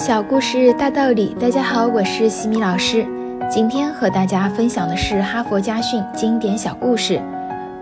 [0.00, 3.06] 小故事大道理，大家好，我是西米老师。
[3.50, 7.20] 今天和大家分享的是哈佛家训经典小故事，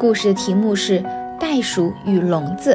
[0.01, 0.99] 故事的题目是
[1.39, 2.75] 《袋鼠与笼子》。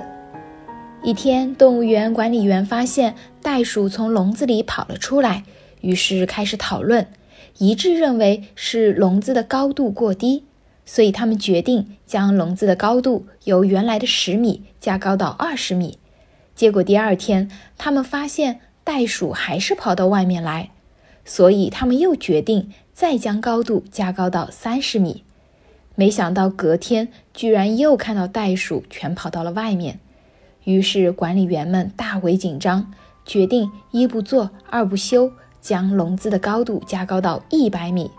[1.03, 5.43] 一天，动物园管理员发现袋鼠从笼子里跑了出来，
[5.81, 7.05] 于是开始讨论，
[7.57, 10.45] 一致认为是笼子的高度过低，
[10.85, 15.97] 所以他们决定将笼子的高度由原来的十米加高到二十米。
[16.55, 18.61] 结果第二天，他们发现。
[18.83, 20.71] 袋鼠还是跑到外面来，
[21.23, 25.23] 所以他们又决定再将高度加高到三十米。
[25.95, 29.99] 没想到隔天居然又看到袋鼠全跑到了外面，
[30.63, 32.91] 于是管理员们大为紧张，
[33.25, 38.11] 决定一不做二不休，将笼子的高度加高到一百米。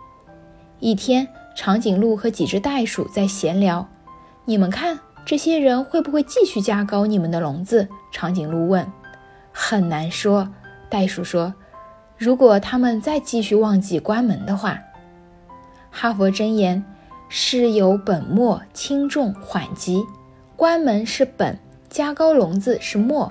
[0.81, 3.89] 一天，长颈鹿和几只袋鼠在闲聊
[4.47, 8.87] ：“你们看，这些人会不会继续加高你们的笼子？”长颈鹿问。
[9.57, 10.51] 很难说，
[10.91, 11.55] 袋鼠说
[12.19, 14.81] ：“如果他们再继续忘记关门的话。”
[15.93, 16.85] 哈佛箴言：
[17.29, 20.05] 事有本末，轻重缓急。
[20.57, 21.57] 关门是本，
[21.89, 23.31] 加高笼子是末。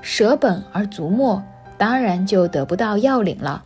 [0.00, 1.44] 舍本而逐末，
[1.76, 3.64] 当然就得不到要领了。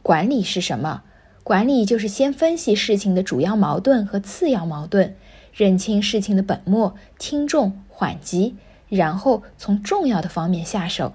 [0.00, 1.02] 管理是什么？
[1.42, 5.16] 管理就是先分析事情的主要矛盾和次要矛盾，
[5.52, 8.54] 认清事情的本末、轻重缓急，
[8.88, 11.14] 然后从重要的方面下手。